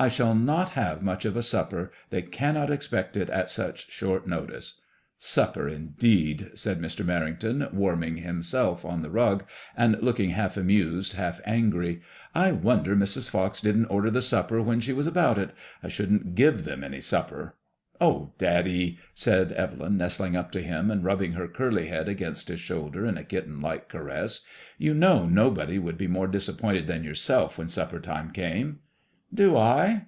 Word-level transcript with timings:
I 0.00 0.06
shall 0.06 0.36
not 0.36 0.70
have 0.70 1.02
much 1.02 1.24
of 1.24 1.36
a 1.36 1.42
supper. 1.42 1.90
They 2.10 2.22
cannot 2.22 2.70
expect 2.70 3.16
it, 3.16 3.28
at 3.30 3.50
such 3.50 3.90
short 3.90 4.28
notice/' 4.28 4.74
*' 5.04 5.18
Supper 5.18 5.68
indeed 5.68 6.50
I 6.52 6.54
*' 6.54 6.54
said 6.56 6.76
Mr. 6.78 6.80
i 6.80 6.84
SS 6.84 6.98
MADEMOISBLLB 7.00 7.02
IXK. 7.02 7.38
Merrington, 7.40 7.74
warming 7.74 8.16
himself 8.18 8.84
on 8.84 9.02
the 9.02 9.08
rugy 9.10 9.40
and 9.76 10.00
looking 10.00 10.30
half 10.30 10.56
amused, 10.56 11.14
half 11.14 11.40
angry," 11.44 12.00
I 12.32 12.52
wonder 12.52 12.94
Mrs. 12.94 13.28
Fox 13.28 13.60
didn*t 13.60 13.88
order 13.90 14.08
the 14.08 14.22
supper 14.22 14.62
when 14.62 14.78
she 14.78 14.92
was 14.92 15.08
about 15.08 15.36
it. 15.36 15.50
I 15.82 15.88
shouldn't 15.88 16.36
give 16.36 16.62
them 16.62 16.84
any 16.84 17.00
supper." 17.00 17.56
"Oh, 18.00 18.30
daddy!" 18.38 19.00
said 19.14 19.50
Evelyn, 19.50 19.96
nestling 19.96 20.36
up 20.36 20.52
to 20.52 20.62
him, 20.62 20.92
and 20.92 21.02
rubbing 21.04 21.32
her 21.32 21.48
curly 21.48 21.88
head 21.88 22.08
against 22.08 22.46
his 22.46 22.60
shoulder 22.60 23.04
in 23.04 23.16
a 23.18 23.24
kitten 23.24 23.60
like 23.60 23.88
caress." 23.88 24.42
You 24.78 24.94
know 24.94 25.26
nobody 25.26 25.80
would 25.80 25.98
be 25.98 26.06
more 26.06 26.28
disappointed 26.28 26.86
than 26.86 27.02
yourself 27.02 27.58
when 27.58 27.68
supper 27.68 27.98
time 27.98 28.30
came." 28.30 28.78
"Do 29.34 29.58
I 29.58 29.96